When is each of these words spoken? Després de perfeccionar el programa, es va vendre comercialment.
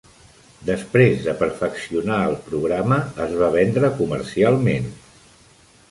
Després 0.69 1.19
de 1.25 1.35
perfeccionar 1.41 2.17
el 2.31 2.35
programa, 2.49 2.99
es 3.27 3.39
va 3.43 3.51
vendre 3.61 3.93
comercialment. 4.03 4.93